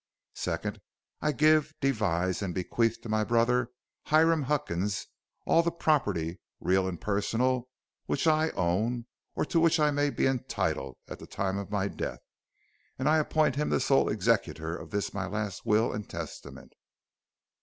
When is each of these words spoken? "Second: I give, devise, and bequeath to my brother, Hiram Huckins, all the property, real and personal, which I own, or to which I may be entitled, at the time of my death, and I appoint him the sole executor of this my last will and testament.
"Second: 0.33 0.81
I 1.21 1.31
give, 1.31 1.75
devise, 1.79 2.41
and 2.41 2.55
bequeath 2.55 3.01
to 3.01 3.07
my 3.09 3.23
brother, 3.23 3.69
Hiram 4.07 4.41
Huckins, 4.41 5.05
all 5.45 5.61
the 5.61 5.69
property, 5.69 6.39
real 6.59 6.87
and 6.87 6.99
personal, 6.99 7.69
which 8.07 8.25
I 8.25 8.49
own, 8.55 9.05
or 9.35 9.45
to 9.45 9.59
which 9.59 9.79
I 9.79 9.91
may 9.91 10.09
be 10.09 10.25
entitled, 10.25 10.97
at 11.07 11.19
the 11.19 11.27
time 11.27 11.59
of 11.59 11.69
my 11.69 11.87
death, 11.87 12.23
and 12.97 13.07
I 13.07 13.19
appoint 13.19 13.57
him 13.57 13.69
the 13.69 13.79
sole 13.79 14.09
executor 14.09 14.75
of 14.75 14.89
this 14.89 15.13
my 15.13 15.27
last 15.27 15.67
will 15.67 15.93
and 15.93 16.09
testament. 16.09 16.73